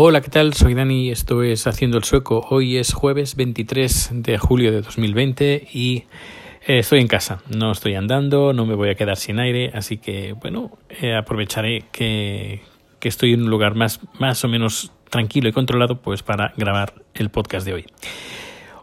Hola, 0.00 0.20
¿qué 0.20 0.30
tal? 0.30 0.54
Soy 0.54 0.74
Dani, 0.74 1.10
esto 1.10 1.42
es 1.42 1.66
Haciendo 1.66 1.98
el 1.98 2.04
Sueco. 2.04 2.46
Hoy 2.50 2.76
es 2.76 2.94
jueves 2.94 3.34
23 3.34 4.10
de 4.12 4.38
julio 4.38 4.70
de 4.70 4.80
2020 4.80 5.66
y 5.72 6.04
eh, 6.68 6.78
estoy 6.78 7.00
en 7.00 7.08
casa. 7.08 7.42
No 7.48 7.72
estoy 7.72 7.96
andando, 7.96 8.52
no 8.52 8.64
me 8.64 8.76
voy 8.76 8.90
a 8.90 8.94
quedar 8.94 9.16
sin 9.16 9.40
aire, 9.40 9.72
así 9.74 9.96
que, 9.98 10.34
bueno, 10.34 10.70
eh, 11.02 11.16
aprovecharé 11.16 11.82
que, 11.90 12.62
que, 13.00 13.08
estoy 13.08 13.32
en 13.32 13.42
un 13.42 13.50
lugar 13.50 13.74
más, 13.74 13.98
más 14.20 14.44
o 14.44 14.48
menos 14.48 14.92
tranquilo 15.10 15.48
y 15.48 15.52
controlado 15.52 16.00
pues 16.00 16.22
para 16.22 16.52
grabar 16.56 16.94
el 17.14 17.30
podcast 17.30 17.66
de 17.66 17.74
hoy. 17.74 17.86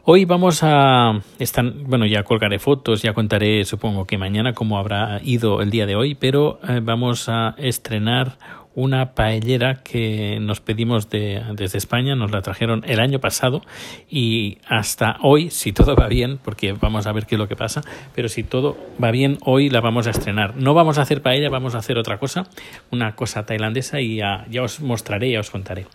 Hoy 0.03 0.25
vamos 0.25 0.59
a 0.63 1.21
estar, 1.39 1.65
bueno, 1.65 2.05
ya 2.05 2.23
colgaré 2.23 2.59
fotos, 2.59 3.01
ya 3.01 3.13
contaré, 3.13 3.63
supongo 3.63 4.05
que 4.05 4.17
mañana 4.17 4.53
cómo 4.53 4.77
habrá 4.77 5.19
ido 5.23 5.61
el 5.61 5.71
día 5.71 5.85
de 5.85 5.95
hoy, 5.95 6.13
pero 6.13 6.59
eh, 6.67 6.81
vamos 6.83 7.29
a 7.29 7.55
estrenar 7.57 8.37
una 8.75 9.13
paellera 9.13 9.75
que 9.75 10.37
nos 10.41 10.59
pedimos 10.59 11.09
de, 11.09 11.41
desde 11.53 11.77
España, 11.77 12.15
nos 12.15 12.31
la 12.31 12.41
trajeron 12.41 12.83
el 12.85 12.99
año 12.99 13.19
pasado 13.19 13.61
y 14.09 14.57
hasta 14.67 15.17
hoy, 15.21 15.49
si 15.49 15.71
todo 15.71 15.95
va 15.95 16.07
bien, 16.07 16.37
porque 16.43 16.73
vamos 16.73 17.07
a 17.07 17.13
ver 17.13 17.25
qué 17.25 17.35
es 17.35 17.39
lo 17.39 17.47
que 17.47 17.55
pasa, 17.55 17.81
pero 18.13 18.27
si 18.27 18.43
todo 18.43 18.77
va 19.01 19.11
bien, 19.11 19.37
hoy 19.45 19.69
la 19.69 19.79
vamos 19.79 20.07
a 20.07 20.09
estrenar. 20.09 20.57
No 20.57 20.73
vamos 20.73 20.97
a 20.97 21.03
hacer 21.03 21.21
paella, 21.21 21.49
vamos 21.49 21.73
a 21.73 21.77
hacer 21.77 21.97
otra 21.97 22.17
cosa, 22.17 22.47
una 22.91 23.15
cosa 23.15 23.45
tailandesa 23.45 24.01
y 24.01 24.17
ya, 24.17 24.45
os 24.61 24.81
mostraré, 24.81 25.31
ya 25.31 25.39
os 25.39 25.49
contaré. 25.49 25.87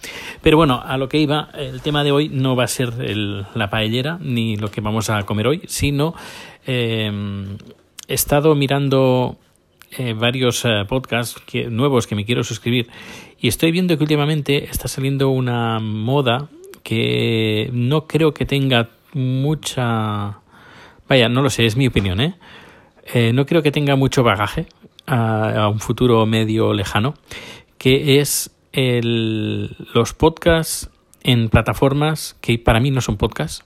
Pero 0.42 0.56
bueno, 0.56 0.82
a 0.82 0.96
lo 0.96 1.08
que 1.08 1.18
iba, 1.18 1.50
el 1.54 1.82
tema 1.82 2.02
de 2.02 2.12
hoy 2.12 2.30
no 2.30 2.56
va 2.56 2.64
a 2.64 2.68
ser 2.68 2.94
el, 3.00 3.44
la 3.54 3.68
paellera 3.68 4.18
ni 4.20 4.56
lo 4.56 4.70
que 4.70 4.80
vamos 4.80 5.10
a 5.10 5.22
comer 5.24 5.46
hoy, 5.46 5.62
sino 5.66 6.14
eh, 6.66 7.10
he 8.08 8.14
estado 8.14 8.54
mirando 8.54 9.38
eh, 9.96 10.14
varios 10.14 10.64
eh, 10.64 10.84
podcasts 10.88 11.40
que, 11.44 11.66
nuevos 11.66 12.06
que 12.06 12.14
me 12.14 12.24
quiero 12.24 12.44
suscribir 12.44 12.88
y 13.40 13.48
estoy 13.48 13.72
viendo 13.72 13.96
que 13.96 14.04
últimamente 14.04 14.64
está 14.64 14.86
saliendo 14.86 15.30
una 15.30 15.80
moda 15.80 16.48
que 16.82 17.70
no 17.72 18.06
creo 18.06 18.32
que 18.32 18.46
tenga 18.46 18.90
mucha... 19.14 20.38
Vaya, 21.08 21.28
no 21.28 21.42
lo 21.42 21.50
sé, 21.50 21.66
es 21.66 21.76
mi 21.76 21.88
opinión, 21.88 22.20
¿eh? 22.20 22.34
eh 23.12 23.32
no 23.32 23.46
creo 23.46 23.62
que 23.62 23.72
tenga 23.72 23.96
mucho 23.96 24.22
bagaje 24.22 24.66
a, 25.06 25.68
un 25.68 25.80
futuro 25.80 26.24
medio 26.24 26.72
lejano, 26.72 27.14
que 27.78 28.20
es 28.20 28.56
el, 28.72 29.76
los 29.92 30.14
podcasts 30.14 30.88
en 31.22 31.48
plataformas 31.48 32.36
que 32.40 32.58
para 32.58 32.78
mí 32.78 32.90
no 32.90 33.00
son 33.00 33.16
podcasts, 33.16 33.64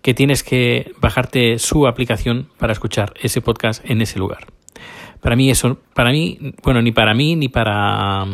que 0.00 0.14
tienes 0.14 0.42
que 0.42 0.92
bajarte 1.00 1.58
su 1.58 1.86
aplicación 1.86 2.48
para 2.58 2.72
escuchar 2.72 3.14
ese 3.20 3.40
podcast 3.40 3.84
en 3.88 4.00
ese 4.00 4.18
lugar. 4.18 4.46
Para 5.24 5.36
mí 5.36 5.48
eso, 5.48 5.78
para 5.94 6.10
mí, 6.10 6.38
bueno, 6.62 6.82
ni 6.82 6.92
para 6.92 7.14
mí 7.14 7.34
ni 7.34 7.48
para, 7.48 8.26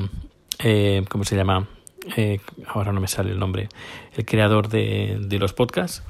eh, 0.59 1.05
¿cómo 1.09 1.23
se 1.23 1.37
llama? 1.37 1.69
Eh, 2.17 2.41
ahora 2.67 2.91
no 2.93 3.01
me 3.01 3.07
sale 3.07 3.31
el 3.31 3.39
nombre, 3.39 3.69
el 4.17 4.25
creador 4.25 4.69
de, 4.69 5.19
de 5.21 5.39
los 5.39 5.53
podcasts. 5.53 6.03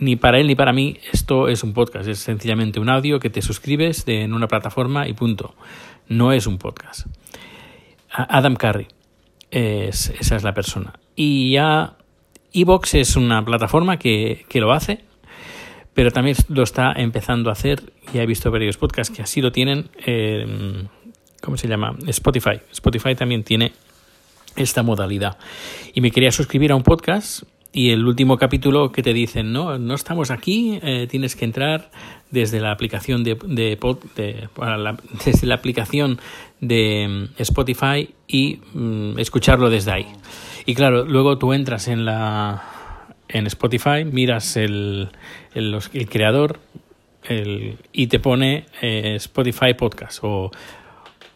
Ni 0.00 0.16
para 0.16 0.38
él 0.38 0.46
ni 0.46 0.54
para 0.54 0.72
mí 0.72 0.96
esto 1.12 1.48
es 1.48 1.62
un 1.62 1.74
podcast, 1.74 2.08
es 2.08 2.20
sencillamente 2.20 2.80
un 2.80 2.88
audio 2.88 3.20
que 3.20 3.28
te 3.28 3.42
suscribes 3.42 4.04
en 4.06 4.32
una 4.32 4.48
plataforma 4.48 5.06
y 5.06 5.12
punto. 5.12 5.54
No 6.08 6.32
es 6.32 6.46
un 6.46 6.56
podcast. 6.56 7.06
Adam 8.10 8.56
Curry, 8.56 8.88
es, 9.50 10.08
esa 10.18 10.36
es 10.36 10.42
la 10.42 10.54
persona. 10.54 10.94
Y 11.16 11.52
ya 11.52 11.98
Evox 12.54 12.94
es 12.94 13.14
una 13.14 13.44
plataforma 13.44 13.98
que, 13.98 14.46
que 14.48 14.60
lo 14.60 14.72
hace, 14.72 15.04
pero 15.98 16.12
también 16.12 16.36
lo 16.46 16.62
está 16.62 16.92
empezando 16.92 17.50
a 17.50 17.54
hacer. 17.54 17.92
Ya 18.14 18.22
he 18.22 18.26
visto 18.26 18.52
varios 18.52 18.76
podcasts 18.76 19.12
que 19.12 19.20
así 19.20 19.40
lo 19.40 19.50
tienen. 19.50 19.88
Eh, 20.06 20.86
¿Cómo 21.42 21.56
se 21.56 21.66
llama? 21.66 21.96
Spotify. 22.06 22.60
Spotify 22.70 23.16
también 23.16 23.42
tiene 23.42 23.72
esta 24.54 24.84
modalidad. 24.84 25.38
Y 25.94 26.00
me 26.00 26.12
quería 26.12 26.30
suscribir 26.30 26.70
a 26.70 26.76
un 26.76 26.84
podcast 26.84 27.42
y 27.72 27.90
el 27.90 28.06
último 28.06 28.38
capítulo 28.38 28.92
que 28.92 29.02
te 29.02 29.12
dicen, 29.12 29.52
no, 29.52 29.76
no 29.76 29.96
estamos 29.96 30.30
aquí, 30.30 30.78
eh, 30.84 31.08
tienes 31.10 31.34
que 31.34 31.44
entrar 31.44 31.90
desde 32.30 32.60
la 32.60 32.70
aplicación 32.70 33.24
de, 33.24 33.34
de, 33.34 33.76
desde 35.24 35.46
la 35.48 35.54
aplicación 35.56 36.20
de 36.60 37.26
mm, 37.36 37.42
Spotify 37.42 38.14
y 38.28 38.60
mm, 38.72 39.18
escucharlo 39.18 39.68
desde 39.68 39.90
ahí. 39.90 40.06
Y 40.64 40.76
claro, 40.76 41.04
luego 41.06 41.38
tú 41.38 41.52
entras 41.52 41.88
en 41.88 42.04
la 42.04 42.77
en 43.28 43.46
Spotify, 43.46 44.04
miras 44.04 44.56
el, 44.56 45.10
el, 45.54 46.08
creador 46.08 46.60
el, 47.24 47.78
y 47.92 48.06
te 48.06 48.18
pone 48.18 48.66
eh, 48.80 49.14
Spotify 49.16 49.74
Podcast 49.74 50.20
o, 50.22 50.50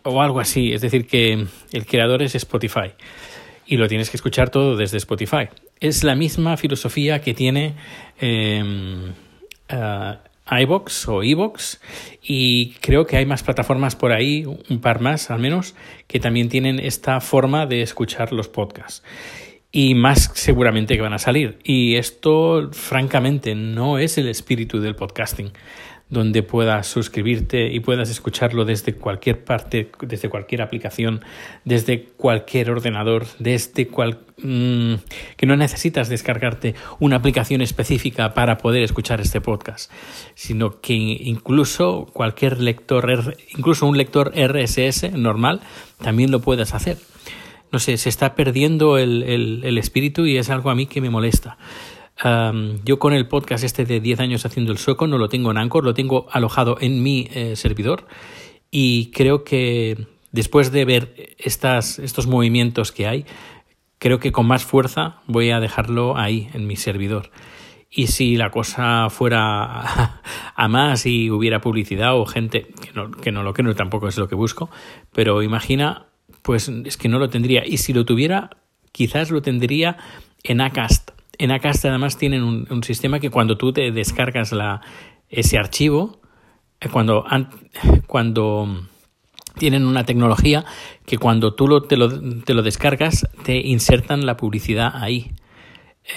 o 0.03 0.23
algo 0.23 0.41
así. 0.41 0.73
Es 0.73 0.81
decir, 0.81 1.07
que 1.07 1.47
el 1.73 1.87
creador 1.87 2.23
es 2.23 2.35
Spotify 2.35 2.93
y 3.67 3.77
lo 3.77 3.89
tienes 3.89 4.11
que 4.11 4.17
escuchar 4.17 4.51
todo 4.51 4.77
desde 4.77 4.97
Spotify. 4.99 5.49
Es 5.81 6.05
la 6.05 6.15
misma 6.15 6.57
filosofía 6.57 7.21
que 7.21 7.35
tiene 7.35 7.75
eh, 8.21 8.63
uh, 9.73 10.55
iBox 10.61 11.09
o 11.09 11.23
iBox 11.23 11.81
y 12.23 12.73
creo 12.81 13.07
que 13.07 13.17
hay 13.17 13.27
más 13.27 13.43
plataformas 13.43 13.97
por 13.97 14.13
ahí, 14.13 14.45
un 14.45 14.81
par 14.81 15.01
más 15.01 15.31
al 15.31 15.41
menos, 15.41 15.75
que 16.07 16.21
también 16.21 16.49
tienen 16.49 16.79
esta 16.79 17.21
forma 17.21 17.67
de 17.67 17.83
escuchar 17.83 18.33
los 18.33 18.49
podcasts 18.49 19.03
y 19.73 19.95
más 19.95 20.31
seguramente 20.35 20.95
que 20.95 21.03
van 21.03 21.15
a 21.15 21.19
salir. 21.19 21.59
Y 21.65 21.97
esto, 21.97 22.69
francamente, 22.73 23.55
no 23.55 23.99
es 23.99 24.19
el 24.19 24.29
espíritu 24.29 24.81
del 24.81 24.95
podcasting, 24.95 25.51
donde 26.11 26.43
puedas 26.43 26.87
suscribirte 26.89 27.73
y 27.73 27.81
puedas 27.81 28.11
escucharlo 28.11 28.67
desde 28.67 28.95
cualquier 28.95 29.45
parte, 29.45 29.91
desde 30.03 30.29
cualquier 30.29 30.61
aplicación, 30.61 31.25
desde 31.65 32.05
cualquier 32.05 32.71
ordenador, 32.71 33.27
desde 33.39 33.89
cual 33.89 34.21
mmm, 34.37 34.97
que 35.39 35.47
no 35.47 35.57
necesitas 35.57 36.11
descargarte 36.11 36.75
una 37.01 37.17
aplicación 37.17 37.63
específica 37.63 38.35
para 38.35 38.59
poder 38.59 38.83
escuchar 38.83 39.23
este 39.23 39.41
podcast, 39.41 39.91
sino 40.35 40.83
que 40.83 40.93
incluso 40.93 42.11
cualquier 42.13 42.61
lector, 42.61 43.35
incluso 43.57 43.87
un 43.87 43.97
lector 43.97 44.35
RSS 44.37 45.13
normal, 45.13 45.63
también 45.99 46.31
lo 46.31 46.41
puedes 46.41 46.75
hacer 46.75 46.99
no 47.73 47.79
sé, 47.79 47.97
se 47.97 48.11
está 48.11 48.35
perdiendo 48.35 48.99
el, 48.99 49.23
el, 49.65 49.79
espíritu 49.79 50.27
y 50.27 50.37
es 50.37 50.51
algo 50.51 50.69
a 50.69 50.75
mí 50.75 50.87
que 50.87 51.01
me 51.01 51.09
molesta. 51.09 51.57
Yo 52.85 52.99
con 52.99 53.15
el 53.15 53.27
podcast 53.27 53.65
este 53.65 53.87
de 53.87 53.99
10 53.99 54.21
años 54.21 54.47
haciendo 54.47 54.71
el 54.71 54.79
sueco 54.79 55.07
no 55.07 55.19
lo 55.19 55.29
tengo 55.29 55.51
en 55.51 55.57
Anchor, 55.57 55.83
lo 55.83 55.95
tengo 55.95 56.29
alojado 56.31 56.77
en 56.81 57.03
mi 57.03 57.29
eh, 57.33 57.57
servidor 57.57 58.07
y 58.71 59.11
creo 59.11 59.43
que 59.43 60.07
después 60.31 60.71
de 60.71 60.85
ver 60.85 61.35
estas, 61.39 61.99
estos 61.99 62.27
movimientos 62.27 62.93
que 62.93 63.07
hay, 63.09 63.25
creo 63.99 64.21
que 64.21 64.33
con 64.33 64.47
más 64.47 64.65
fuerza 64.65 65.23
voy 65.27 65.51
a 65.51 65.59
dejarlo 65.59 66.17
ahí 66.17 66.49
en 66.53 66.67
mi 66.67 66.77
servidor. 66.77 67.31
Y 67.91 68.07
si 68.07 68.37
la 68.37 68.51
cosa 68.51 69.09
fuera 69.11 69.65
a, 69.65 70.23
a 70.55 70.69
más 70.69 71.07
y 71.07 71.31
hubiera 71.31 71.61
publicidad 71.61 72.17
o 72.17 72.27
gente, 72.27 72.69
que 72.81 72.93
no, 72.95 73.11
que 73.11 73.33
no 73.33 73.43
lo 73.43 73.55
creo, 73.55 73.75
tampoco 73.75 74.09
es 74.09 74.17
lo 74.19 74.29
que 74.29 74.35
busco, 74.35 74.71
pero 75.13 75.43
imagina 75.43 76.12
pues 76.43 76.69
es 76.69 76.97
que 76.97 77.09
no 77.09 77.19
lo 77.19 77.31
tendría. 77.31 77.67
Y 77.67 77.79
si 77.79 77.93
lo 77.93 78.05
tuviera, 78.05 78.51
quizás 78.93 79.31
lo 79.31 79.43
tendría 79.43 79.97
en 80.43 80.61
Acast. 80.61 81.11
En 81.39 81.51
Acast 81.51 81.85
además 81.85 82.19
tienen 82.19 82.43
un, 82.43 82.83
sistema 82.85 83.21
que 83.21 83.31
cuando 83.31 83.57
tú 83.57 83.73
te 83.73 83.91
descargas 83.91 84.53
la, 84.53 84.81
ese 85.29 85.59
archivo, 85.59 86.21
eh, 86.81 86.89
cuando, 86.89 87.25
cuando 88.07 88.89
tienen 89.59 89.87
una 89.87 90.05
tecnología 90.05 90.65
que 91.07 91.19
cuando 91.19 91.55
tú 91.55 91.69
lo, 91.69 91.83
te, 91.83 91.97
lo, 91.97 92.43
te 92.43 92.55
lo 92.55 92.63
descargas, 92.63 93.29
te 93.45 93.57
insertan 93.57 94.27
la 94.27 94.37
publicidad 94.37 94.93
ahí. 94.95 95.33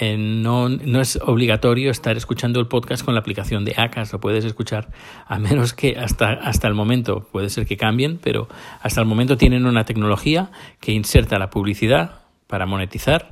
Eh, 0.00 0.16
no, 0.18 0.68
no, 0.68 1.00
es 1.00 1.16
obligatorio 1.22 1.90
estar 1.90 2.16
escuchando 2.16 2.58
el 2.58 2.66
podcast 2.66 3.04
con 3.04 3.14
la 3.14 3.20
aplicación 3.20 3.64
de 3.64 3.74
Acas, 3.76 4.12
lo 4.12 4.20
puedes 4.20 4.44
escuchar, 4.44 4.90
a 5.26 5.38
menos 5.38 5.74
que 5.74 5.96
hasta, 5.96 6.32
hasta 6.32 6.66
el 6.66 6.74
momento, 6.74 7.28
puede 7.30 7.50
ser 7.50 7.66
que 7.66 7.76
cambien, 7.76 8.18
pero 8.18 8.48
hasta 8.82 9.00
el 9.00 9.06
momento 9.06 9.36
tienen 9.36 9.64
una 9.64 9.84
tecnología 9.84 10.50
que 10.80 10.92
inserta 10.92 11.38
la 11.38 11.50
publicidad 11.50 12.22
para 12.48 12.66
monetizar 12.66 13.28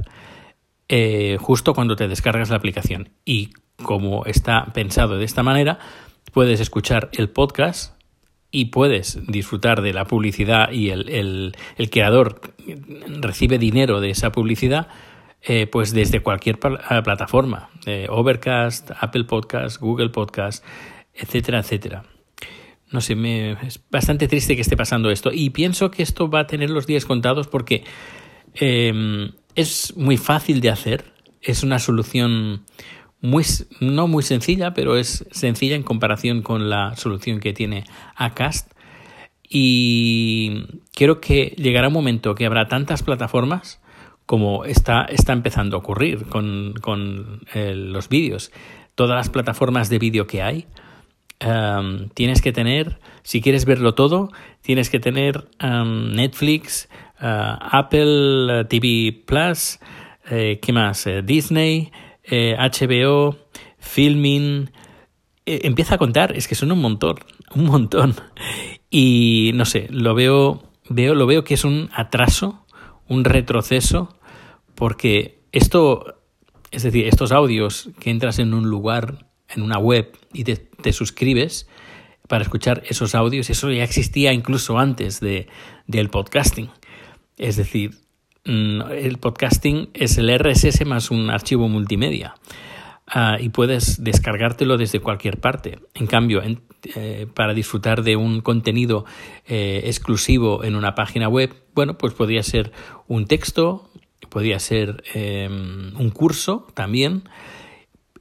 eh, 0.88 1.38
justo 1.40 1.74
cuando 1.74 1.96
te 1.96 2.08
descargas 2.08 2.50
la 2.50 2.56
aplicación. 2.56 3.10
Y 3.24 3.50
como 3.82 4.24
está 4.24 4.66
pensado 4.72 5.18
de 5.18 5.24
esta 5.24 5.42
manera, 5.42 5.78
puedes 6.32 6.60
escuchar 6.60 7.10
el 7.12 7.30
podcast 7.30 7.94
y 8.50 8.66
puedes 8.66 9.18
disfrutar 9.26 9.82
de 9.82 9.92
la 9.92 10.04
publicidad 10.04 10.70
y 10.70 10.90
el, 10.90 11.08
el, 11.08 11.56
el 11.76 11.90
creador 11.90 12.40
recibe 13.20 13.58
dinero 13.58 14.00
de 14.00 14.10
esa 14.10 14.30
publicidad 14.30 14.86
eh, 15.46 15.66
pues 15.66 15.92
desde 15.92 16.20
cualquier 16.20 16.56
eh, 16.56 17.02
plataforma, 17.02 17.68
eh, 17.86 18.06
Overcast, 18.08 18.90
Apple 18.98 19.24
Podcast, 19.24 19.78
Google 19.78 20.08
Podcast, 20.08 20.64
etcétera, 21.14 21.60
etcétera. 21.60 22.04
No 22.90 23.00
sé, 23.00 23.14
me, 23.14 23.52
es 23.66 23.82
bastante 23.90 24.28
triste 24.28 24.54
que 24.54 24.62
esté 24.62 24.76
pasando 24.76 25.10
esto 25.10 25.30
y 25.32 25.50
pienso 25.50 25.90
que 25.90 26.02
esto 26.02 26.30
va 26.30 26.40
a 26.40 26.46
tener 26.46 26.70
los 26.70 26.86
días 26.86 27.04
contados 27.04 27.48
porque 27.48 27.84
eh, 28.54 29.30
es 29.54 29.96
muy 29.96 30.16
fácil 30.16 30.60
de 30.60 30.70
hacer, 30.70 31.04
es 31.42 31.62
una 31.62 31.78
solución 31.78 32.64
muy, 33.20 33.44
no 33.80 34.06
muy 34.06 34.22
sencilla, 34.22 34.74
pero 34.74 34.96
es 34.96 35.26
sencilla 35.30 35.76
en 35.76 35.82
comparación 35.82 36.42
con 36.42 36.70
la 36.70 36.94
solución 36.96 37.40
que 37.40 37.52
tiene 37.52 37.84
Acast. 38.16 38.72
Y 39.48 40.64
creo 40.94 41.20
que 41.20 41.54
llegará 41.56 41.88
un 41.88 41.94
momento 41.94 42.34
que 42.34 42.46
habrá 42.46 42.66
tantas 42.66 43.02
plataformas 43.02 43.80
como 44.26 44.64
está, 44.64 45.04
está 45.04 45.32
empezando 45.32 45.76
a 45.76 45.80
ocurrir 45.80 46.26
con, 46.26 46.74
con 46.80 47.40
eh, 47.52 47.74
los 47.74 48.08
vídeos. 48.08 48.52
Todas 48.94 49.16
las 49.16 49.28
plataformas 49.28 49.90
de 49.90 49.98
vídeo 49.98 50.26
que 50.26 50.42
hay, 50.42 50.66
um, 51.44 52.08
tienes 52.10 52.40
que 52.40 52.52
tener, 52.52 52.98
si 53.22 53.40
quieres 53.40 53.64
verlo 53.64 53.94
todo, 53.94 54.30
tienes 54.62 54.88
que 54.88 55.00
tener 55.00 55.48
um, 55.62 56.12
Netflix, 56.12 56.88
uh, 57.20 57.58
Apple 57.60 58.64
TV 58.68 59.12
Plus, 59.26 59.78
eh, 60.30 60.58
¿qué 60.62 60.72
más? 60.72 61.06
Eh, 61.06 61.22
Disney, 61.22 61.92
HBO, 62.26 63.36
Filming. 63.78 64.70
empieza 65.44 65.96
a 65.96 65.98
contar, 65.98 66.34
es 66.34 66.48
que 66.48 66.54
son 66.54 66.72
un 66.72 66.80
montón, 66.80 67.16
un 67.54 67.66
montón. 67.66 68.14
Y 68.88 69.50
no 69.54 69.66
sé, 69.66 69.88
lo 69.90 70.14
veo, 70.14 70.62
veo, 70.88 71.14
lo 71.14 71.26
veo 71.26 71.44
que 71.44 71.54
es 71.54 71.64
un 71.64 71.90
atraso 71.92 72.63
un 73.08 73.24
retroceso, 73.24 74.18
porque 74.74 75.40
esto, 75.52 76.20
es 76.70 76.82
decir, 76.82 77.06
estos 77.06 77.32
audios 77.32 77.90
que 78.00 78.10
entras 78.10 78.38
en 78.38 78.54
un 78.54 78.68
lugar, 78.68 79.26
en 79.48 79.62
una 79.62 79.78
web 79.78 80.16
y 80.32 80.44
te, 80.44 80.92
suscribes 80.92 81.68
para 82.28 82.42
escuchar 82.42 82.82
esos 82.88 83.14
audios, 83.14 83.50
eso 83.50 83.70
ya 83.70 83.84
existía 83.84 84.32
incluso 84.32 84.78
antes 84.78 85.20
de, 85.20 85.46
del 85.86 86.10
podcasting. 86.10 86.70
Es 87.36 87.56
decir, 87.56 87.98
mm, 88.44 88.82
el 88.92 89.18
podcasting 89.18 89.90
es 89.94 90.18
el 90.18 90.30
RSS 90.38 90.84
más 90.84 91.10
un 91.10 91.30
archivo 91.30 91.68
multimedia. 91.68 92.34
Ah, 93.06 93.36
y 93.38 93.50
puedes 93.50 94.02
descargártelo 94.02 94.78
desde 94.78 95.00
cualquier 95.00 95.38
parte. 95.38 95.78
En 95.94 96.06
cambio, 96.06 96.42
eh, 96.96 97.26
para 97.34 97.52
disfrutar 97.52 98.02
de 98.02 98.16
un 98.16 98.40
contenido 98.40 99.04
eh, 99.46 99.82
exclusivo 99.84 100.64
en 100.64 100.74
una 100.74 100.94
página 100.94 101.28
web, 101.28 101.54
bueno, 101.74 101.98
pues 101.98 102.14
podría 102.14 102.42
ser 102.42 102.72
un 103.06 103.26
texto, 103.26 103.90
podría 104.30 104.58
ser 104.58 105.04
em, 105.12 105.94
un 105.98 106.10
curso 106.10 106.66
también. 106.74 107.28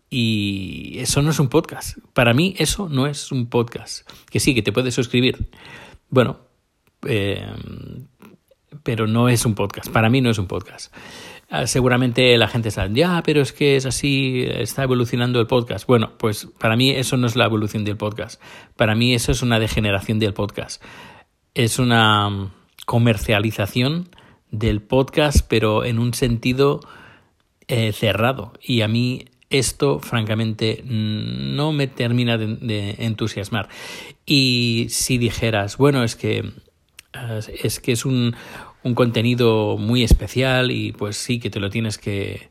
Y 0.10 1.00
eso 1.00 1.22
no 1.22 1.32
es 1.32 1.40
un 1.40 1.48
podcast. 1.48 1.98
Para 2.14 2.34
mí 2.34 2.54
eso 2.58 2.88
no 2.90 3.08
es 3.08 3.32
un 3.32 3.48
podcast. 3.48 4.08
Que 4.30 4.40
sí, 4.40 4.54
que 4.54 4.62
te 4.62 4.72
puedes 4.72 4.94
suscribir. 4.94 5.50
Bueno, 6.10 6.40
em, 7.08 8.08
pero 8.84 9.08
no 9.08 9.30
es 9.30 9.46
un 9.46 9.56
podcast. 9.56 9.90
Para 9.90 10.10
mí 10.10 10.20
no 10.22 10.30
es 10.30 10.38
un 10.38 10.48
podcast. 10.48 10.94
Ah, 11.56 11.68
seguramente 11.68 12.36
la 12.40 12.48
gente 12.48 12.70
está, 12.70 12.88
ya, 12.88 13.22
pero 13.24 13.40
es 13.40 13.54
que 13.54 13.76
es 13.76 13.86
así, 13.86 14.44
está 14.44 14.82
evolucionando 14.82 15.40
el 15.40 15.46
podcast. 15.46 15.86
Bueno, 15.86 16.14
pues 16.18 16.48
para 16.58 16.76
mí 16.76 16.90
eso 16.90 17.16
no 17.16 17.28
es 17.28 17.36
la 17.36 17.46
evolución 17.46 17.86
del 17.86 17.96
podcast. 17.96 18.42
Para 18.76 18.96
mí 18.96 19.14
eso 19.14 19.32
es 19.32 19.44
una 19.44 19.60
degeneración 19.60 20.18
del 20.18 20.34
podcast. 20.34 20.82
Es 21.54 21.78
una 21.78 22.28
mm, 22.28 22.52
comercialización 22.88 24.10
del 24.50 24.82
podcast, 24.82 25.46
pero 25.48 25.86
en 25.86 26.00
un 26.00 26.16
sentido 26.16 26.80
eh, 27.68 27.92
cerrado. 27.92 28.54
Y 28.60 28.82
a 28.82 28.88
mí 28.88 29.26
esto, 29.52 30.00
francamente, 30.00 30.84
no 30.84 31.72
me 31.72 31.86
termina 31.86 32.40
de, 32.40 32.96
entusiasmar. 32.98 33.70
Y 34.26 34.88
si 34.90 35.20
dijeras, 35.20 35.78
bueno, 35.78 36.04
es 36.04 36.16
que 36.16 36.52
eh, 37.14 37.40
es 37.62 37.80
que 37.80 37.92
es 37.92 38.06
un, 38.06 38.36
un 38.84 38.96
contenido 38.96 39.78
muy 39.78 40.04
especial 40.04 40.72
y 40.72 40.92
pues 40.92 41.18
sí 41.18 41.40
que 41.40 41.50
te 41.50 41.60
lo 41.60 41.70
tienes 41.70 41.98
que... 41.98 42.50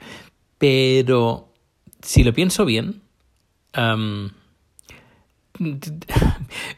Pero 0.59 1.53
si 2.03 2.25
lo 2.25 2.33
pienso 2.33 2.65
bien, 2.65 3.03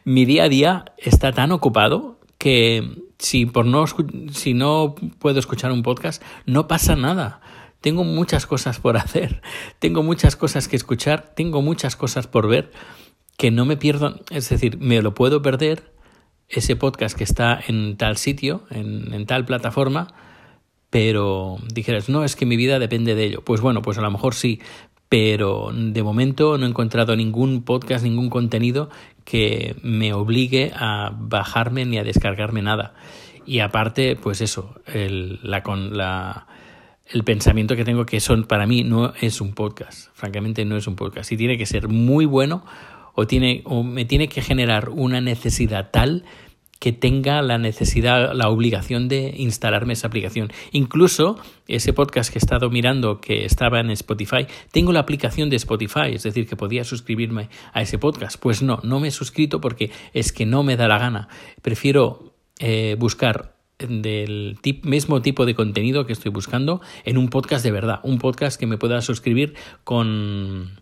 mi 0.04 0.24
día 0.24 0.44
a 0.44 0.48
día 0.48 0.84
está 0.98 1.32
tan 1.32 1.52
ocupado 1.52 2.18
que 2.38 3.04
si, 3.18 3.46
por 3.46 3.64
no, 3.66 3.84
si 4.32 4.54
no 4.54 4.94
puedo 5.18 5.38
escuchar 5.38 5.72
un 5.72 5.82
podcast, 5.82 6.22
no 6.46 6.68
pasa 6.68 6.96
nada. 6.96 7.40
Tengo 7.80 8.04
muchas 8.04 8.46
cosas 8.46 8.80
por 8.80 8.96
hacer, 8.98 9.42
tengo 9.78 10.02
muchas 10.02 10.36
cosas 10.36 10.68
que 10.68 10.76
escuchar, 10.76 11.34
tengo 11.34 11.62
muchas 11.62 11.96
cosas 11.96 12.26
por 12.26 12.48
ver 12.48 12.72
que 13.36 13.50
no 13.50 13.64
me 13.64 13.76
pierdo, 13.76 14.20
es 14.30 14.48
decir, 14.48 14.78
me 14.78 15.02
lo 15.02 15.14
puedo 15.14 15.42
perder 15.42 15.93
ese 16.48 16.76
podcast 16.76 17.16
que 17.16 17.24
está 17.24 17.60
en 17.66 17.96
tal 17.96 18.16
sitio, 18.16 18.62
en, 18.70 19.26
tal 19.26 19.44
plataforma, 19.44 20.08
pero 20.90 21.56
dijeras, 21.72 22.08
no, 22.08 22.24
es 22.24 22.36
que 22.36 22.46
mi 22.46 22.56
vida 22.56 22.78
depende 22.78 23.14
de 23.14 23.24
ello. 23.24 23.42
Pues 23.42 23.60
bueno, 23.60 23.82
pues 23.82 23.98
a 23.98 24.02
lo 24.02 24.10
mejor 24.10 24.34
sí, 24.34 24.60
pero 25.08 25.70
de 25.72 26.02
momento 26.02 26.56
no 26.58 26.66
he 26.66 26.68
encontrado 26.68 27.16
ningún 27.16 27.62
podcast, 27.62 28.04
ningún 28.04 28.30
contenido 28.30 28.90
que 29.24 29.76
me 29.82 30.12
obligue 30.12 30.72
a 30.74 31.12
bajarme 31.18 31.84
ni 31.84 31.98
a 31.98 32.04
descargarme 32.04 32.62
nada. 32.62 32.94
Y 33.46 33.60
aparte, 33.60 34.16
pues 34.16 34.40
eso, 34.40 34.74
el, 34.86 35.40
la, 35.42 35.62
con 35.62 35.96
la, 35.96 36.46
el 37.06 37.24
pensamiento 37.24 37.76
que 37.76 37.84
tengo 37.84 38.06
que 38.06 38.20
son 38.20 38.44
para 38.44 38.66
mí 38.66 38.84
no 38.84 39.12
es 39.20 39.40
un 39.40 39.52
podcast, 39.54 40.08
francamente 40.14 40.64
no 40.64 40.76
es 40.76 40.86
un 40.86 40.96
podcast. 40.96 41.30
Y 41.32 41.36
tiene 41.36 41.58
que 41.58 41.66
ser 41.66 41.88
muy 41.88 42.24
bueno 42.24 42.64
o, 43.14 43.26
tiene, 43.26 43.62
o 43.64 43.82
me 43.82 44.04
tiene 44.04 44.28
que 44.28 44.42
generar 44.42 44.90
una 44.90 45.20
necesidad 45.20 45.90
tal 45.90 46.24
que 46.84 46.92
tenga 46.92 47.40
la 47.40 47.56
necesidad, 47.56 48.34
la 48.34 48.50
obligación 48.50 49.08
de 49.08 49.34
instalarme 49.38 49.94
esa 49.94 50.08
aplicación. 50.08 50.52
Incluso 50.72 51.38
ese 51.66 51.94
podcast 51.94 52.30
que 52.30 52.38
he 52.38 52.44
estado 52.44 52.68
mirando 52.68 53.22
que 53.22 53.46
estaba 53.46 53.80
en 53.80 53.90
Spotify, 53.90 54.46
tengo 54.70 54.92
la 54.92 55.00
aplicación 55.00 55.48
de 55.48 55.56
Spotify, 55.56 56.12
es 56.12 56.24
decir, 56.24 56.46
que 56.46 56.56
podía 56.56 56.84
suscribirme 56.84 57.48
a 57.72 57.80
ese 57.80 57.96
podcast. 57.96 58.38
Pues 58.38 58.60
no, 58.60 58.80
no 58.82 59.00
me 59.00 59.08
he 59.08 59.12
suscrito 59.12 59.62
porque 59.62 59.92
es 60.12 60.32
que 60.32 60.44
no 60.44 60.62
me 60.62 60.76
da 60.76 60.86
la 60.86 60.98
gana. 60.98 61.28
Prefiero 61.62 62.34
eh, 62.58 62.96
buscar 62.98 63.54
del 63.78 64.58
mismo 64.82 65.22
tipo 65.22 65.46
de 65.46 65.54
contenido 65.54 66.06
que 66.06 66.12
estoy 66.12 66.30
buscando 66.30 66.80
en 67.04 67.16
un 67.16 67.28
podcast 67.28 67.64
de 67.64 67.72
verdad, 67.72 68.00
un 68.02 68.18
podcast 68.18 68.60
que 68.60 68.66
me 68.66 68.76
pueda 68.76 69.00
suscribir 69.00 69.54
con 69.84 70.78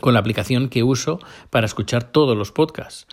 con 0.00 0.14
la 0.14 0.20
aplicación 0.20 0.68
que 0.68 0.82
uso 0.82 1.20
para 1.50 1.66
escuchar 1.66 2.04
todos 2.04 2.36
los 2.36 2.52
podcasts. 2.52 3.06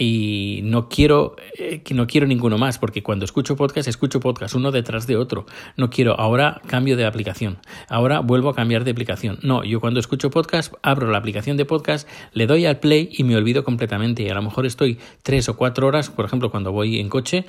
Y 0.00 0.60
no 0.62 0.88
quiero, 0.88 1.34
eh, 1.58 1.82
no 1.90 2.06
quiero 2.06 2.26
ninguno 2.28 2.56
más, 2.56 2.78
porque 2.78 3.02
cuando 3.02 3.24
escucho 3.24 3.56
podcast, 3.56 3.88
escucho 3.88 4.20
podcast 4.20 4.54
uno 4.54 4.70
detrás 4.70 5.08
de 5.08 5.16
otro. 5.16 5.44
No 5.76 5.90
quiero, 5.90 6.18
ahora 6.20 6.60
cambio 6.68 6.96
de 6.96 7.04
aplicación, 7.04 7.58
ahora 7.88 8.20
vuelvo 8.20 8.48
a 8.50 8.54
cambiar 8.54 8.84
de 8.84 8.92
aplicación. 8.92 9.40
No, 9.42 9.64
yo 9.64 9.80
cuando 9.80 9.98
escucho 9.98 10.30
podcast, 10.30 10.72
abro 10.82 11.10
la 11.10 11.18
aplicación 11.18 11.56
de 11.56 11.64
podcast, 11.64 12.08
le 12.32 12.46
doy 12.46 12.66
al 12.66 12.78
play 12.78 13.08
y 13.10 13.24
me 13.24 13.34
olvido 13.34 13.64
completamente. 13.64 14.22
Y 14.22 14.28
a 14.28 14.34
lo 14.34 14.42
mejor 14.42 14.66
estoy 14.66 14.98
tres 15.24 15.48
o 15.48 15.56
cuatro 15.56 15.88
horas, 15.88 16.10
por 16.10 16.24
ejemplo, 16.26 16.52
cuando 16.52 16.70
voy 16.70 17.00
en 17.00 17.08
coche, 17.08 17.44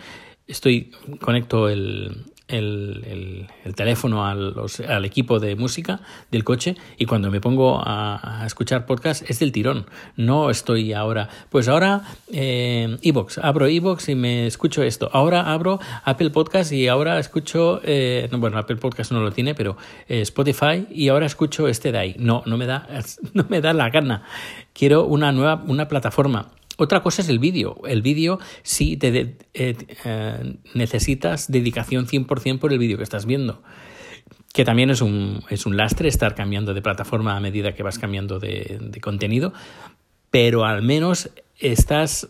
estoy 0.47 0.91
conecto 1.19 1.69
el, 1.69 2.25
el, 2.49 3.47
el, 3.63 3.75
teléfono 3.75 4.25
al, 4.25 4.53
al, 4.87 5.05
equipo 5.05 5.39
de 5.39 5.55
música 5.55 6.01
del 6.31 6.43
coche 6.43 6.75
y 6.97 7.05
cuando 7.05 7.31
me 7.31 7.39
pongo 7.39 7.81
a, 7.83 8.43
escuchar 8.45 8.85
podcast 8.85 9.29
es 9.29 9.39
del 9.39 9.51
tirón. 9.51 9.85
No 10.15 10.49
estoy 10.49 10.93
ahora, 10.93 11.29
pues 11.49 11.67
ahora 11.67 12.03
eh, 12.31 12.97
Evox, 13.01 13.37
abro 13.37 13.67
Evox 13.67 14.09
y 14.09 14.15
me 14.15 14.47
escucho 14.47 14.83
esto. 14.83 15.09
Ahora 15.13 15.51
abro 15.53 15.79
Apple 16.03 16.31
Podcast 16.31 16.71
y 16.71 16.87
ahora 16.87 17.19
escucho, 17.19 17.81
eh, 17.83 18.27
bueno, 18.31 18.57
Apple 18.57 18.77
Podcast 18.77 19.11
no 19.11 19.21
lo 19.21 19.31
tiene, 19.31 19.55
pero 19.55 19.77
eh, 20.07 20.21
Spotify 20.21 20.87
y 20.91 21.09
ahora 21.09 21.25
escucho 21.25 21.67
este 21.67 21.91
de 21.91 21.97
ahí. 21.97 22.15
No, 22.17 22.43
no 22.45 22.57
me 22.57 22.65
da, 22.65 22.87
no 23.33 23.45
me 23.49 23.61
da 23.61 23.73
la 23.73 23.89
gana. 23.89 24.23
Quiero 24.73 25.05
una 25.05 25.31
nueva, 25.31 25.63
una 25.67 25.87
plataforma 25.87 26.49
otra 26.79 27.03
cosa 27.03 27.21
es 27.21 27.29
el 27.29 27.39
vídeo. 27.39 27.75
El 27.85 28.01
vídeo 28.01 28.39
sí 28.63 28.95
te 28.95 29.37
eh, 29.53 29.75
eh, 30.05 30.55
necesitas 30.73 31.51
dedicación 31.51 32.07
100% 32.07 32.59
por 32.59 32.71
el 32.71 32.79
vídeo 32.79 32.97
que 32.97 33.03
estás 33.03 33.25
viendo. 33.25 33.61
Que 34.53 34.63
también 34.63 34.89
es 34.89 35.01
un, 35.01 35.43
es 35.49 35.65
un 35.65 35.75
lastre 35.75 36.07
estar 36.07 36.35
cambiando 36.35 36.73
de 36.73 36.81
plataforma 36.81 37.35
a 37.35 37.39
medida 37.39 37.73
que 37.75 37.83
vas 37.83 37.99
cambiando 37.99 38.39
de, 38.39 38.79
de 38.81 39.01
contenido, 39.01 39.53
pero 40.31 40.65
al 40.65 40.81
menos 40.81 41.29
estás 41.59 42.29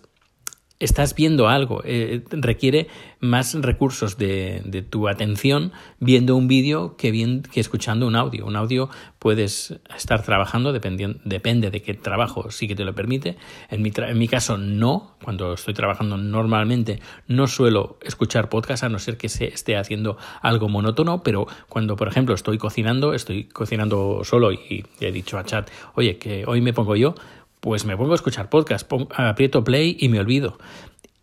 estás 0.80 1.14
viendo 1.14 1.50
algo, 1.50 1.82
eh, 1.84 2.24
requiere 2.32 2.88
más 3.20 3.54
recursos 3.54 4.18
de, 4.18 4.62
de, 4.64 4.82
tu 4.82 5.10
atención 5.10 5.74
viendo 6.00 6.38
un 6.38 6.48
vídeo 6.48 6.96
que, 6.96 7.12
que 7.52 7.60
escuchando 7.60 8.08
un 8.08 8.16
audio. 8.16 8.46
Un 8.46 8.56
audio 8.56 8.90
puedes 9.20 9.78
estar 9.96 10.24
trabajando, 10.24 10.72
depende 10.72 11.70
de 11.70 11.82
qué 11.82 11.94
trabajo 11.96 12.50
sí 12.50 12.68
que 12.68 12.76
te 12.76 12.86
lo 12.86 12.96
permite. 12.96 13.36
En 13.70 13.82
mi, 13.82 13.92
en 13.94 14.18
mi 14.18 14.30
caso 14.30 14.58
no, 14.58 15.16
cuando 15.22 15.54
estoy 15.54 15.74
trabajando 15.74 16.16
normalmente 16.16 17.02
no 17.28 17.48
suelo 17.48 17.98
escuchar 18.02 18.48
podcast 18.48 18.84
a 18.84 18.90
no 18.90 19.00
ser 19.00 19.18
que 19.18 19.28
se 19.28 19.48
esté 19.48 19.76
haciendo 19.76 20.18
algo 20.42 20.70
monótono, 20.70 21.24
pero 21.24 21.46
cuando 21.68 21.98
por 21.98 22.08
ejemplo 22.08 22.34
estoy 22.34 22.58
cocinando, 22.58 23.14
estoy 23.14 23.46
cocinando 23.46 24.22
solo 24.24 24.54
y 24.54 24.86
he 25.02 25.12
dicho 25.12 25.38
a 25.38 25.44
chat, 25.44 25.70
oye, 25.96 26.18
que 26.18 26.46
hoy 26.48 26.62
me 26.62 26.72
pongo 26.72 26.96
yo, 26.96 27.16
pues 27.60 27.86
me 27.86 27.98
pongo 27.98 28.14
a 28.14 28.16
escuchar 28.16 28.50
podcast, 28.50 28.92
aprieto 29.16 29.64
play 29.64 29.98
y 30.00 30.10
me 30.10 30.20
olvido. 30.20 30.58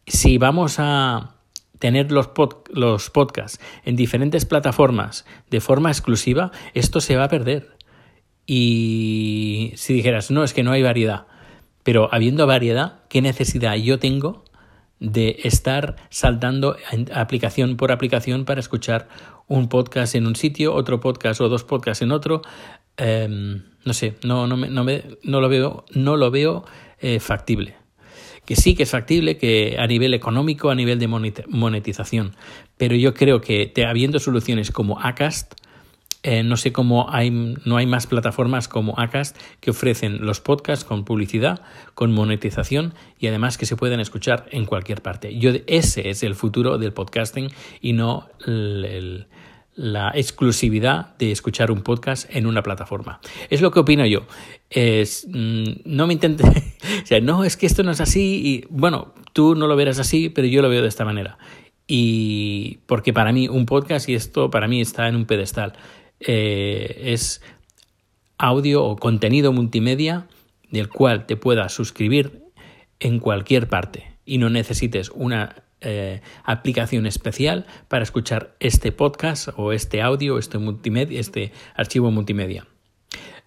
Si 0.07 0.39
vamos 0.39 0.77
a 0.79 1.35
tener 1.79 2.13
los, 2.13 2.31
los 2.73 3.11
podcasts 3.11 3.61
en 3.85 3.97
diferentes 3.97 4.45
plataformas 4.45 5.27
de 5.51 5.61
forma 5.61 5.91
exclusiva, 5.91 6.53
esto 6.75 7.01
se 7.01 7.17
va 7.17 7.25
a 7.25 7.29
perder. 7.29 7.77
Y 8.47 9.73
si 9.77 9.93
dijeras, 9.95 10.31
no, 10.31 10.45
es 10.45 10.55
que 10.55 10.63
no 10.63 10.73
hay 10.73 10.83
variedad, 10.83 11.27
pero 11.83 12.09
habiendo 12.13 12.47
variedad, 12.47 13.01
¿qué 13.09 13.23
necesidad 13.23 13.75
yo 13.77 13.99
tengo 13.99 14.45
de 14.99 15.41
estar 15.45 15.97
saltando 16.11 16.77
aplicación 17.13 17.77
por 17.77 17.93
aplicación 17.93 18.45
para 18.45 18.61
escuchar 18.61 19.09
un 19.49 19.69
podcast 19.69 20.15
en 20.15 20.27
un 20.27 20.37
sitio, 20.37 20.75
otro 20.75 21.01
podcast 21.01 21.41
o 21.41 21.49
dos 21.49 21.65
podcasts 21.65 22.03
en 22.03 22.13
otro. 22.13 22.43
Em, 22.97 23.63
no 23.85 23.93
sé, 23.93 24.15
no, 24.25 24.47
no, 24.47 24.57
me, 24.57 24.69
no, 24.69 24.85
me, 24.85 25.05
no 25.23 25.41
lo 25.41 25.49
veo, 25.49 25.85
no 25.93 26.17
lo 26.17 26.31
veo 26.31 26.65
eh, 27.01 27.21
factible. 27.21 27.77
Que 28.45 28.57
sí 28.57 28.75
que 28.75 28.85
es 28.85 28.91
factible 28.91 29.39
que 29.39 29.77
a 29.79 29.87
nivel 29.87 30.15
económico, 30.15 30.71
a 30.71 30.75
nivel 30.75 30.99
de 30.99 31.09
monetización, 31.09 32.37
pero 32.77 32.95
yo 32.95 33.13
creo 33.13 33.41
que 33.41 33.67
te, 33.67 33.85
habiendo 33.85 34.21
soluciones 34.21 34.71
como 34.71 35.01
Acast, 35.01 35.55
eh, 36.27 36.43
no 36.43 36.57
sé 36.57 36.73
cómo 36.73 37.09
hay, 37.09 37.31
no 37.31 37.77
hay 37.77 37.87
más 37.87 38.09
plataformas 38.09 38.67
como 38.67 38.99
Acast 38.99 39.39
que 39.61 39.71
ofrecen 39.71 40.27
los 40.27 40.41
podcasts 40.41 40.85
con 40.85 41.05
publicidad, 41.05 41.63
con 41.95 42.13
monetización 42.13 42.95
y 43.21 43.29
además 43.29 43.57
que 43.57 43.65
se 43.65 43.77
pueden 43.77 44.01
escuchar 44.01 44.49
en 44.51 44.65
cualquier 44.65 45.03
parte. 45.03 45.39
Yo, 45.39 45.53
ese 45.69 46.11
es 46.11 46.25
el 46.25 46.35
futuro 46.35 46.79
del 46.79 46.93
podcasting 46.93 47.53
y 47.81 47.93
no 47.93 48.29
la 49.77 50.11
exclusividad 50.17 51.17
de 51.17 51.31
escuchar 51.31 51.71
un 51.71 51.83
podcast 51.83 52.29
en 52.35 52.49
una 52.49 52.61
plataforma. 52.65 53.21
Es 53.49 53.61
lo 53.61 53.71
que 53.71 53.79
opino 53.79 54.05
yo. 54.05 54.23
Mm, 54.75 55.65
no 55.85 56.09
me 56.09 56.13
intente, 56.13 56.43
o 57.05 57.07
sea, 57.07 57.21
no, 57.21 57.45
es 57.45 57.57
que 57.57 57.67
esto 57.67 57.85
no 57.85 57.93
es 57.93 58.01
así 58.01 58.43
y 58.45 58.65
bueno, 58.69 59.15
tú 59.33 59.55
no 59.55 59.69
lo 59.69 59.77
verás 59.77 60.01
así, 60.01 60.29
pero 60.29 60.49
yo 60.49 60.61
lo 60.61 60.69
veo 60.69 60.83
de 60.83 60.89
esta 60.89 61.05
manera. 61.05 61.39
Y 61.87 62.79
porque 62.87 63.13
para 63.13 63.33
mí 63.33 63.47
un 63.47 63.65
podcast, 63.65 64.09
y 64.09 64.17
esto 64.17 64.51
para 64.51 64.67
mí 64.67 64.81
está 64.81 65.07
en 65.07 65.15
un 65.15 65.25
pedestal, 65.25 65.75
eh, 66.21 67.13
es 67.13 67.43
audio 68.39 68.85
o 68.85 68.97
contenido 68.97 69.53
multimedia 69.53 70.27
del 70.71 70.89
cual 70.89 71.27
te 71.27 71.37
puedas 71.37 71.73
suscribir 71.73 72.43
en 73.01 73.21
cualquier 73.21 73.69
parte 73.69 74.13
y 74.25 74.39
no 74.39 74.51
necesites 74.51 75.11
una 75.11 75.63
eh, 75.81 76.21
aplicación 76.45 77.07
especial 77.07 77.67
para 77.89 78.03
escuchar 78.03 78.57
este 78.61 78.93
podcast 78.93 79.49
o 79.57 79.73
este 79.73 80.03
audio, 80.03 80.39
este, 80.39 80.59
multimedia, 80.59 81.21
este 81.21 81.53
archivo 81.75 82.11
multimedia. 82.11 82.67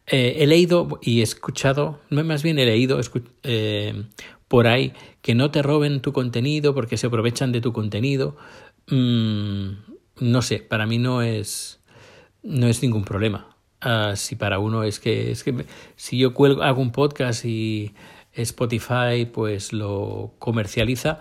Eh, 0.07 0.37
he 0.39 0.47
leído 0.47 0.99
y 1.01 1.19
he 1.19 1.23
escuchado, 1.23 1.99
más 2.09 2.41
bien 2.41 2.57
he 2.57 2.65
leído 2.65 2.99
por 4.47 4.67
ahí 4.67 4.93
que 5.21 5.35
no 5.35 5.51
te 5.51 5.61
roben 5.61 6.01
tu 6.01 6.11
contenido 6.11 6.73
porque 6.73 6.97
se 6.97 7.07
aprovechan 7.07 7.51
de 7.51 7.61
tu 7.61 7.71
contenido. 7.71 8.35
Mm, 8.87 9.69
no 10.19 10.41
sé, 10.41 10.59
para 10.59 10.85
mí 10.85 10.97
no 10.97 11.21
es, 11.21 11.78
no 12.43 12.67
es 12.67 12.81
ningún 12.81 13.03
problema. 13.03 13.55
Ah, 13.81 14.13
si 14.15 14.35
para 14.35 14.59
uno 14.59 14.83
es 14.83 14.99
que, 14.99 15.31
es 15.31 15.43
que 15.43 15.65
si 15.95 16.17
yo 16.17 16.33
cuelgo, 16.33 16.63
hago 16.63 16.81
un 16.81 16.91
podcast 16.91 17.45
y 17.45 17.93
Spotify 18.33 19.25
pues 19.31 19.73
lo 19.73 20.33
comercializa, 20.39 21.17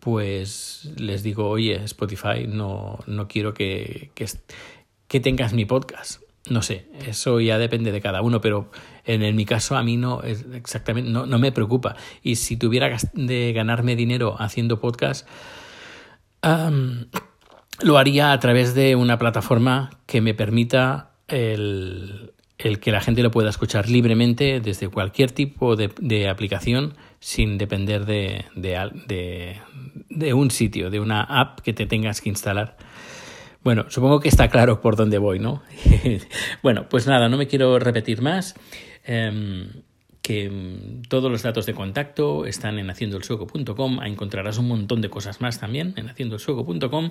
pues 0.00 0.90
les 0.96 1.22
digo, 1.22 1.48
oye, 1.48 1.76
Spotify, 1.84 2.46
no, 2.48 2.98
no 3.06 3.28
quiero 3.28 3.52
que, 3.54 4.10
que, 4.14 5.20
tengas 5.20 5.52
mi 5.52 5.66
podcast. 5.66 6.22
No 6.48 6.62
sé, 6.62 6.86
eso 7.06 7.38
ya 7.40 7.58
depende 7.58 7.92
de 7.92 8.00
cada 8.00 8.22
uno, 8.22 8.40
pero 8.40 8.70
en, 9.04 9.36
mi 9.36 9.44
caso 9.44 9.76
a 9.76 9.82
mí 9.82 9.98
no 9.98 10.22
es 10.22 10.46
exactamente, 10.54 11.10
no, 11.10 11.26
no, 11.26 11.38
me 11.38 11.52
preocupa. 11.52 11.96
Y 12.22 12.36
si 12.36 12.56
tuviera 12.56 12.96
de 13.12 13.52
ganarme 13.52 13.94
dinero 13.94 14.36
haciendo 14.38 14.80
podcast, 14.80 15.28
lo 17.82 17.98
haría 17.98 18.32
a 18.32 18.40
través 18.40 18.74
de 18.74 18.96
una 18.96 19.18
plataforma 19.18 19.90
que 20.06 20.20
me 20.20 20.34
permita 20.34 21.10
el, 21.28 22.32
que 22.58 22.92
la 22.92 23.00
gente 23.00 23.22
lo 23.22 23.30
pueda 23.30 23.50
escuchar 23.50 23.88
libremente 23.88 24.60
desde 24.60 24.88
cualquier 24.88 25.30
tipo 25.32 25.76
de, 25.76 26.28
aplicación 26.28 26.94
sin 27.18 27.58
depender 27.58 28.04
de, 28.06 28.44
de, 28.54 30.34
un 30.34 30.50
sitio, 30.50 30.90
de 30.90 31.00
una 31.00 31.22
app 31.22 31.60
que 31.60 31.72
te 31.72 31.86
tengas 31.86 32.20
que 32.20 32.28
instalar. 32.28 32.76
Bueno, 33.62 33.86
supongo 33.88 34.20
que 34.20 34.28
está 34.28 34.48
claro 34.48 34.80
por 34.80 34.96
dónde 34.96 35.18
voy, 35.18 35.38
¿no? 35.38 35.62
bueno, 36.62 36.88
pues 36.88 37.06
nada, 37.06 37.28
no 37.28 37.36
me 37.36 37.46
quiero 37.46 37.78
repetir 37.78 38.22
más. 38.22 38.54
Em, 39.04 39.68
que 40.22 40.50
mm, 40.50 41.02
todos 41.08 41.30
los 41.30 41.42
datos 41.42 41.66
de 41.66 41.74
contacto 41.74 42.46
están 42.46 42.78
en 42.78 42.90
haciendoelsueco.com. 42.90 44.02
Encontrarás 44.02 44.58
un 44.58 44.68
montón 44.68 45.00
de 45.00 45.10
cosas 45.10 45.40
más 45.40 45.58
también 45.60 45.94
en 45.96 46.08
haciendoelsueco.com. 46.08 47.10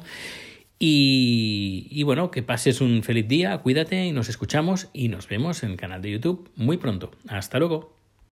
Y, 0.82 2.04
bueno, 2.04 2.32
que 2.32 2.42
pases 2.42 2.80
un 2.80 3.04
feliz 3.04 3.28
día, 3.28 3.58
cuídate 3.58 4.06
y 4.06 4.14
nos 4.14 4.30
escuchamos 4.30 4.90
y 4.94 5.10
nos 5.10 5.28
vemos 5.28 5.62
en 5.64 5.72
el 5.72 5.78
canal 5.78 6.02
de 6.02 6.12
YouTube 6.12 6.50
muy 6.56 6.78
pronto. 6.78 7.12
Hasta 7.28 7.60
luego. 7.60 7.99